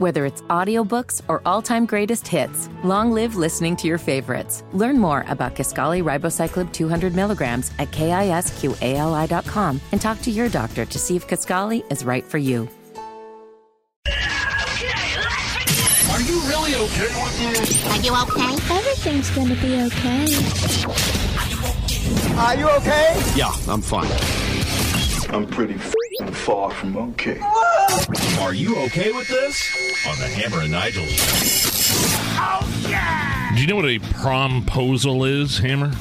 [0.00, 4.64] Whether it's audiobooks or all-time greatest hits, long live listening to your favorites.
[4.72, 10.98] Learn more about Kisqali Ribociclib 200 milligrams at kisqali.com and talk to your doctor to
[10.98, 12.66] see if Kisqali is right for you.
[14.06, 14.12] Are
[16.22, 17.84] you really okay with this?
[17.84, 18.54] Are you okay?
[18.74, 20.24] Everything's gonna be okay.
[22.38, 23.20] Are you okay?
[23.36, 24.10] Yeah, I'm fine.
[25.28, 25.92] I'm pretty f***ing
[26.40, 27.38] far from okay.
[28.40, 30.06] Are you okay with this?
[30.08, 31.32] On the Hammer and Nigel show.
[32.42, 35.92] Oh, Do you know what a promposal is, Hammer?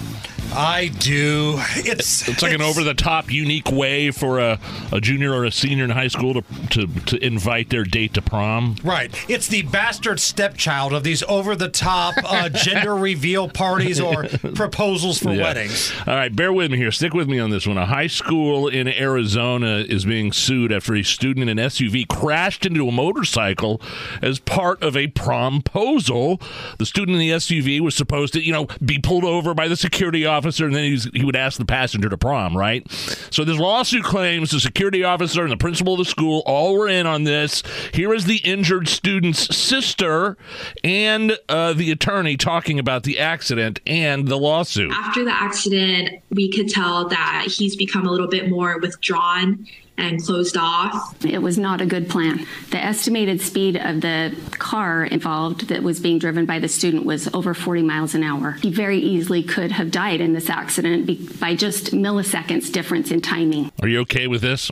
[0.51, 1.55] I do.
[1.75, 4.59] It's It's like an over the top, unique way for a,
[4.91, 8.21] a junior or a senior in high school to, to, to invite their date to
[8.21, 8.75] prom.
[8.83, 9.13] Right.
[9.29, 14.23] It's the bastard stepchild of these over the top uh, gender reveal parties or
[14.55, 15.43] proposals for Yeah.
[15.43, 15.93] weddings.
[16.07, 16.91] All right, bear with me here.
[16.91, 17.77] Stick with me on this one.
[17.77, 22.65] A high school in Arizona is being sued after a student in an SUV crashed
[22.65, 23.81] into a motorcycle
[24.21, 26.41] as part of a promposal.
[26.77, 29.75] The student in the SUV was supposed to, you know, be pulled over by the
[29.75, 32.89] security officer, and then he's, he would ask the passenger to prom, right?
[33.31, 36.87] So this lawsuit claims the security officer and the principal of the school all were
[36.87, 37.63] in on this.
[37.93, 40.37] Here is the injured student's sister
[40.83, 44.91] and uh, the attorney talking about the accident and the lawsuit.
[44.91, 49.67] After the accident, we could tell that he's become a little bit more withdrawn
[49.99, 51.25] and closed off.
[51.25, 52.45] It was not a good plan.
[52.71, 57.27] The estimated speed of the car involved that was being driven by the student was
[57.33, 58.53] over 40 miles an hour.
[58.53, 63.71] He very easily could have died in this accident by just milliseconds difference in timing.
[63.81, 64.71] Are you okay with this?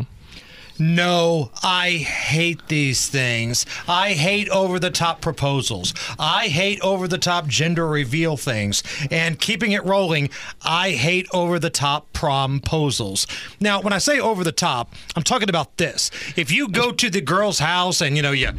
[0.79, 3.65] No, I hate these things.
[3.87, 5.93] I hate over the top proposals.
[6.19, 8.83] I hate over the top gender reveal things.
[9.09, 10.29] And keeping it rolling,
[10.61, 13.25] I hate over the top promposals.
[13.59, 16.11] Now, when I say over the top, I'm talking about this.
[16.35, 18.51] If you go to the girl's house and you know you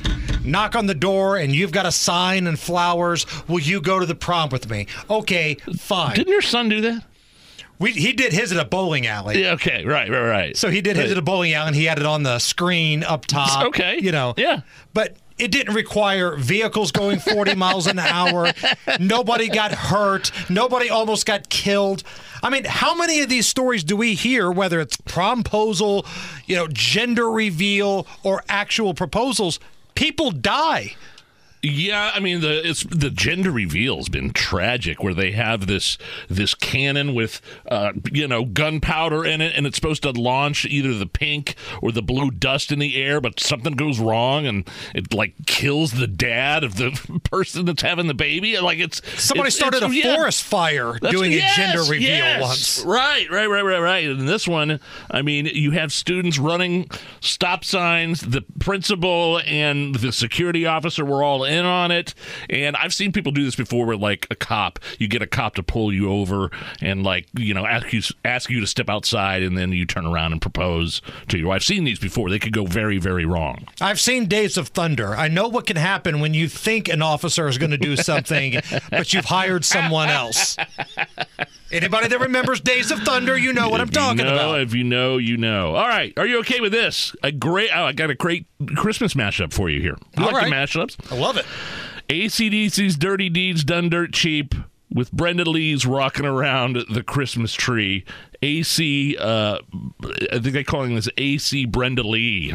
[0.45, 4.07] knock on the door and you've got a sign and flowers, will you go to
[4.07, 4.87] the prom with me?
[5.09, 6.17] Okay, fine.
[6.17, 7.05] Didn't your son do that?
[7.79, 9.41] We, he did his at a bowling alley.
[9.43, 10.57] Yeah, okay, right, right, right.
[10.57, 13.05] So he did his at a bowling alley and he had it on the screen
[13.05, 13.67] up top.
[13.67, 13.99] Okay.
[14.01, 14.35] You know.
[14.37, 14.63] Yeah.
[14.95, 18.53] But it didn't require vehicles going 40 miles an hour.
[18.99, 20.33] Nobody got hurt.
[20.51, 22.03] Nobody almost got killed.
[22.43, 26.07] I mean, how many of these stories do we hear, whether it's promposal,
[26.47, 29.61] you know, gender reveal, or actual proposals?
[29.95, 30.97] People die.
[31.63, 35.99] Yeah, I mean the it's the gender reveal has been tragic, where they have this
[36.29, 40.95] this cannon with uh, you know gunpowder in it, and it's supposed to launch either
[40.95, 45.13] the pink or the blue dust in the air, but something goes wrong and it
[45.13, 46.91] like kills the dad of the
[47.31, 48.59] person that's having the baby.
[48.59, 50.15] Like it's Somebody it's- started it's- a yeah.
[50.15, 52.41] forest fire doing yes, a gender reveal yes.
[52.41, 52.85] once.
[52.85, 54.05] Right, right, right, right, right.
[54.07, 54.79] And this one,
[55.11, 56.89] I mean, you have students running
[57.21, 58.21] stop signs.
[58.21, 62.15] The principal and the security officer were all in on it.
[62.51, 65.55] And I've seen people do this before, where like a cop, you get a cop
[65.57, 66.51] to pull you over
[66.81, 70.07] and like you know ask you ask you to step outside, and then you turn
[70.07, 71.57] around and propose to your wife.
[71.57, 72.31] I've seen these before.
[72.31, 73.67] They could go very, very wrong.
[73.81, 75.15] I've seen Days of Thunder.
[75.17, 78.61] I know what can happen when you think an officer is going to do something,
[78.91, 80.57] but you've hired someone else.
[81.71, 84.61] Anybody that remembers Days of Thunder, you know what I'm If you talking know, about.
[84.61, 85.75] If you know, you know.
[85.75, 86.13] All right.
[86.17, 87.15] Are you okay with this?
[87.23, 87.71] A great.
[87.75, 88.47] Oh, I got a great
[88.77, 89.97] Christmas mashup for you here.
[90.17, 90.69] You All like the right.
[90.69, 90.97] mashups?
[91.13, 91.45] I love it.
[92.09, 94.55] AC/DC's Dirty Deeds Done Dirt Cheap
[94.91, 98.05] with Brenda Lee's rocking around the Christmas tree.
[98.41, 99.59] AC, uh,
[100.33, 102.53] I think they're calling this AC Brenda Lee.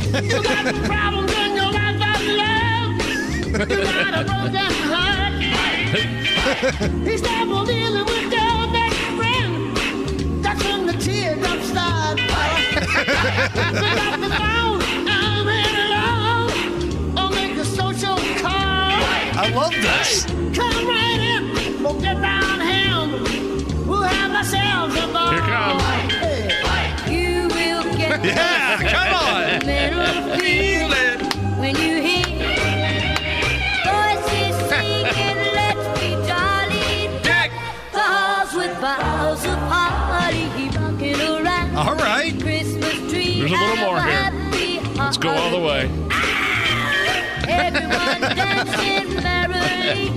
[24.53, 25.31] We'll have a ball.
[25.31, 27.11] Here comes.
[27.11, 29.43] You will get Yeah, come on.
[29.43, 31.19] a little feeling
[31.59, 32.25] when you hear
[33.85, 37.09] voices singing, let's be jolly.
[37.23, 37.51] Dick.
[37.91, 41.75] The with boughs of holly rocking around.
[41.75, 42.33] All right.
[42.41, 43.39] Christmas tree.
[43.39, 44.31] There's a little more here.
[44.95, 45.89] Let's go all the way.
[46.11, 47.45] Ah!
[47.47, 50.09] Everyone dancing merrily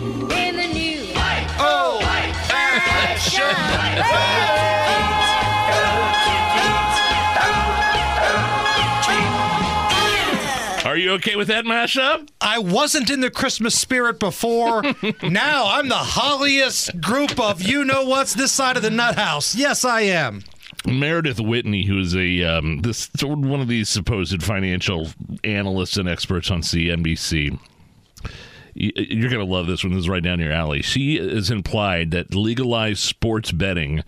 [10.97, 12.27] Are you okay with that mashup?
[12.41, 14.83] I wasn't in the Christmas spirit before.
[15.23, 19.55] now I'm the holliest group of you know what's this side of the nut house.
[19.55, 20.43] Yes, I am.
[20.87, 25.09] Meredith Whitney, who is a um, this one of these supposed financial
[25.45, 27.59] analysts and experts on CNBC,
[28.79, 29.95] You're going to love this one.
[29.95, 30.83] This is right down your alley.
[30.83, 34.05] She has implied that legalized sports betting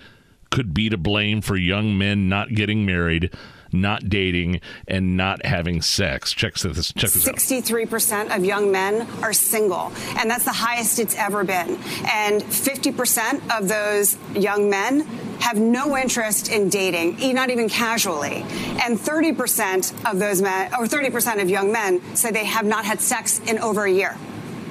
[0.51, 3.33] could be to blame for young men not getting married,
[3.73, 6.33] not dating, and not having sex.
[6.33, 6.93] Check this.
[6.93, 7.37] Check this out.
[7.37, 11.79] 63% of young men are single, and that's the highest it's ever been.
[12.07, 15.01] And 50% of those young men
[15.41, 18.45] have no interest in dating, not even casually.
[18.83, 23.01] And 30% of those men, or 30% of young men, say they have not had
[23.01, 24.15] sex in over a year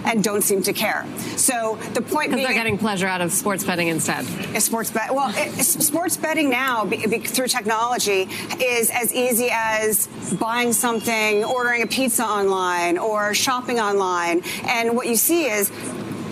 [0.07, 1.05] and don't seem to care.
[1.35, 4.25] So the point Because they're getting pleasure out of sports betting instead.
[4.61, 5.13] sports bet.
[5.13, 8.29] Well, it, sports betting now be, be, through technology
[8.61, 10.07] is as easy as
[10.39, 14.41] buying something, ordering a pizza online, or shopping online.
[14.65, 15.71] And what you see is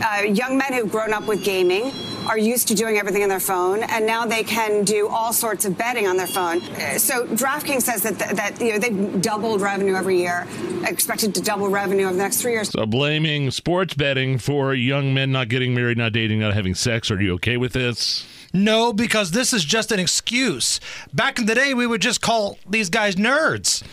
[0.03, 1.91] uh, young men who've grown up with gaming
[2.27, 5.65] are used to doing everything on their phone, and now they can do all sorts
[5.65, 6.61] of betting on their phone.
[6.61, 10.47] Uh, So DraftKings says that that you know they've doubled revenue every year,
[10.85, 12.69] expected to double revenue over the next three years.
[12.69, 17.11] So blaming sports betting for young men not getting married, not dating, not having sex.
[17.11, 18.25] Are you okay with this?
[18.53, 20.79] No, because this is just an excuse.
[21.13, 23.83] Back in the day, we would just call these guys nerds.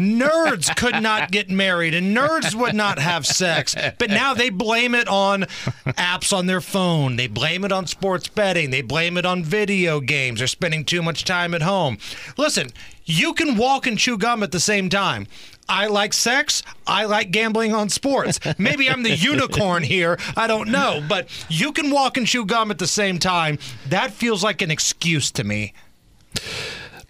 [0.00, 3.74] Nerds could not get married and nerds would not have sex.
[3.98, 5.42] But now they blame it on
[5.86, 7.16] apps on their phone.
[7.16, 8.70] They blame it on sports betting.
[8.70, 10.38] They blame it on video games.
[10.38, 11.98] They're spending too much time at home.
[12.38, 12.70] Listen,
[13.04, 15.26] you can walk and chew gum at the same time.
[15.68, 16.62] I like sex.
[16.86, 18.40] I like gambling on sports.
[18.58, 20.18] Maybe I'm the unicorn here.
[20.36, 21.04] I don't know.
[21.08, 23.58] But you can walk and chew gum at the same time.
[23.88, 25.74] That feels like an excuse to me.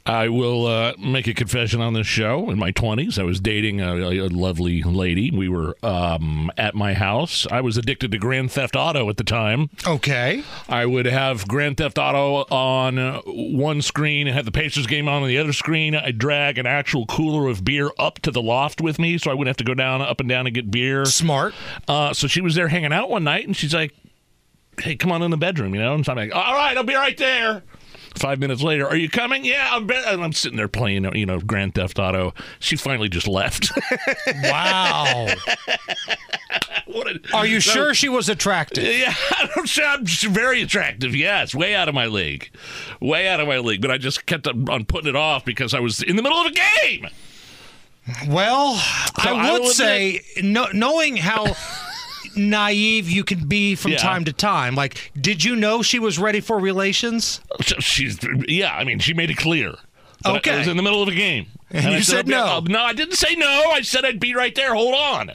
[0.06, 2.50] I will uh, make a confession on this show.
[2.50, 5.30] In my 20s, I was dating a, a lovely lady.
[5.30, 7.46] We were um, at my house.
[7.50, 9.70] I was addicted to Grand Theft Auto at the time.
[9.86, 10.42] Okay.
[10.68, 15.26] I would have Grand Theft Auto on one screen and have the Pacers game on
[15.26, 15.94] the other screen.
[15.94, 19.34] I'd drag an actual cooler of beer up to the loft with me so I
[19.34, 21.04] wouldn't have to go down, up and down and get beer.
[21.04, 21.54] Smart.
[21.86, 23.92] Uh, so she was there hanging out one night and she's like,
[24.78, 25.94] hey, come on in the bedroom, you know?
[25.94, 27.62] And so I'm like, all right, I'll be right there.
[28.20, 29.46] Five minutes later, are you coming?
[29.46, 29.86] Yeah, I'm.
[29.86, 29.94] Be-.
[29.94, 32.34] And I'm sitting there playing, you know, Grand Theft Auto.
[32.58, 33.72] She finally just left.
[34.42, 35.26] Wow.
[36.86, 38.84] what a, Are you sure she was attractive?
[39.00, 39.14] Yeah,
[39.56, 41.14] I'm I'm very attractive.
[41.16, 42.50] Yes, way out of my league,
[43.00, 43.80] way out of my league.
[43.80, 46.46] But I just kept on putting it off because I was in the middle of
[46.46, 47.06] a game.
[48.28, 51.54] Well, So I I would will say, no, knowing how
[52.36, 53.98] naive you can be from Yeah.
[53.98, 57.40] time to time, like, did you know she was ready for relations?
[57.78, 58.18] She's
[58.48, 58.74] yeah.
[58.74, 59.74] I mean, she made it clear.
[60.26, 60.54] Okay.
[60.54, 61.46] I was in the middle of a game.
[61.70, 62.44] And I you said I'd be- no.
[62.44, 63.70] uh, no, I didn't say no.
[63.72, 64.74] I said I'd be right there.
[64.74, 65.30] Hold on.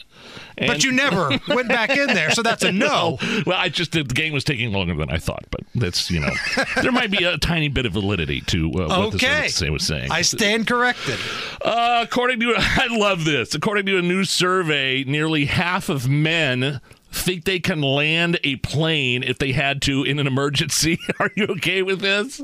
[0.58, 3.18] But you never went back in there, so that's a no.
[3.46, 6.32] Well, I just the game was taking longer than I thought, but that's you know
[6.82, 9.44] there might be a tiny bit of validity to uh, what Okay.
[9.44, 10.12] this say was saying.
[10.12, 11.20] I stand corrected.
[11.62, 13.54] Uh, according to I love this.
[13.56, 16.82] According to a new survey, nearly half of men
[17.12, 20.98] think they can land a plane if they had to in an emergency.
[21.20, 22.42] Are you okay with this?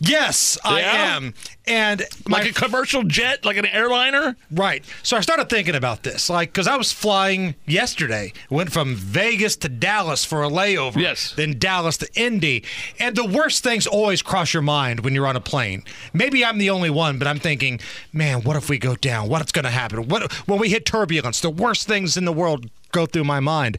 [0.00, 1.16] Yes, I Yeah?
[1.16, 1.34] am.
[1.66, 4.36] And my Like a commercial jet, like an airliner?
[4.50, 4.84] Right.
[5.02, 8.32] So I started thinking about this, like, because I was flying yesterday.
[8.48, 10.96] Went from Vegas to Dallas for a layover.
[11.00, 11.32] Yes.
[11.36, 12.64] Then Dallas to Indy.
[13.00, 15.82] And the worst things always cross your mind when you're on a plane.
[16.12, 17.80] Maybe I'm the only one, but I'm thinking,
[18.12, 19.28] man, what if we go down?
[19.28, 20.08] What's going to happen?
[20.08, 21.40] What when we hit turbulence?
[21.40, 23.78] The worst things in the world go through my mind.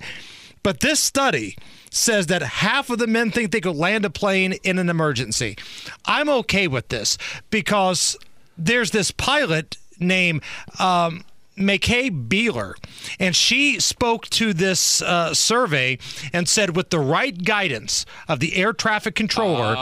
[0.63, 1.58] But this study
[1.89, 5.58] says that half of the men think they could land a plane in an emergency.
[6.05, 7.17] I'm okay with this
[7.50, 8.17] because
[8.58, 10.41] there's this pilot named
[10.79, 11.24] um,
[11.58, 12.74] McKay Beeler,
[13.19, 15.98] and she spoke to this uh, survey
[16.31, 19.75] and said, with the right guidance of the air traffic controller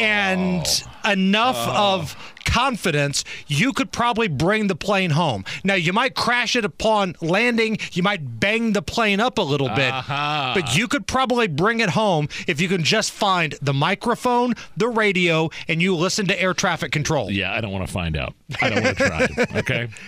[0.00, 0.66] and
[1.06, 1.94] enough oh.
[1.94, 5.44] of confidence, you could probably bring the plane home.
[5.64, 9.68] Now, you might crash it upon landing, you might bang the plane up a little
[9.68, 10.52] bit, uh-huh.
[10.54, 14.88] but you could probably bring it home if you can just find the microphone, the
[14.88, 17.30] radio, and you listen to air traffic control.
[17.30, 18.34] Yeah, I don't want to find out.
[18.62, 19.58] I don't want to try.
[19.58, 19.88] Okay.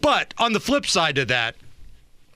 [0.00, 1.56] But on the flip side to that,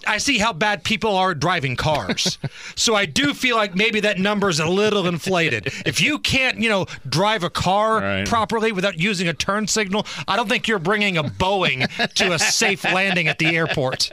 [0.06, 2.38] I see how bad people are driving cars.
[2.76, 5.68] so I do feel like maybe that number is a little inflated.
[5.86, 8.26] If you can't, you know, drive a car Right.
[8.26, 12.38] properly without using a turn signal, I don't think you're bringing a Boeing to a
[12.38, 14.10] safe landing at the airport.